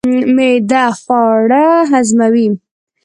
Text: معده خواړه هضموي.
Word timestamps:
معده 0.35 0.85
خواړه 1.01 1.65
هضموي. 1.91 2.47